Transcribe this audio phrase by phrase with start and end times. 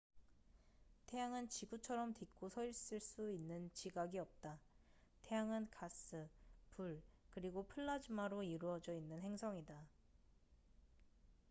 [1.05, 4.59] 태양은 지구처럼 딛고 서있을 수 있는 지각이 없다
[5.21, 6.27] 태양은 가스
[6.71, 9.79] 불 그리고 플라즈마로 이루어져 있는 행성이다